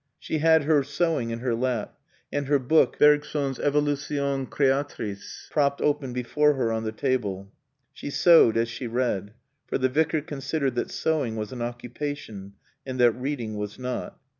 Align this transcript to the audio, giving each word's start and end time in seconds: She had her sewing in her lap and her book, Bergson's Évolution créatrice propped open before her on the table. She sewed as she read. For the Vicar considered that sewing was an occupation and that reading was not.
She 0.17 0.39
had 0.39 0.63
her 0.63 0.81
sewing 0.81 1.29
in 1.29 1.41
her 1.41 1.53
lap 1.53 1.95
and 2.33 2.47
her 2.47 2.57
book, 2.57 2.97
Bergson's 2.97 3.59
Évolution 3.59 4.47
créatrice 4.49 5.47
propped 5.51 5.79
open 5.79 6.11
before 6.11 6.55
her 6.55 6.71
on 6.71 6.83
the 6.83 6.91
table. 6.91 7.51
She 7.93 8.09
sewed 8.09 8.57
as 8.57 8.67
she 8.67 8.87
read. 8.87 9.35
For 9.67 9.77
the 9.77 9.89
Vicar 9.89 10.21
considered 10.21 10.73
that 10.73 10.89
sewing 10.89 11.35
was 11.35 11.51
an 11.51 11.61
occupation 11.61 12.53
and 12.83 12.99
that 12.99 13.11
reading 13.11 13.57
was 13.57 13.77
not. 13.77 14.19